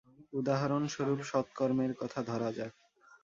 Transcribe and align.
উদাহরণস্বরূপ 0.33 1.19
সৎকর্মের 1.23 1.91
কথা 1.95 2.19
ধরা 2.23 2.49
যাক। 2.51 2.73